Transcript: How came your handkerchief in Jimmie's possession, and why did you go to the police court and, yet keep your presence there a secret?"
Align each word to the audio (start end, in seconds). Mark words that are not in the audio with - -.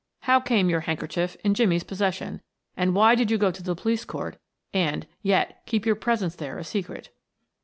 How 0.21 0.39
came 0.39 0.67
your 0.67 0.79
handkerchief 0.79 1.37
in 1.43 1.53
Jimmie's 1.53 1.83
possession, 1.83 2.41
and 2.75 2.95
why 2.95 3.13
did 3.13 3.29
you 3.29 3.37
go 3.37 3.51
to 3.51 3.61
the 3.61 3.75
police 3.75 4.03
court 4.03 4.39
and, 4.73 5.05
yet 5.21 5.61
keep 5.67 5.85
your 5.85 5.93
presence 5.93 6.35
there 6.35 6.57
a 6.57 6.63
secret?" 6.63 7.13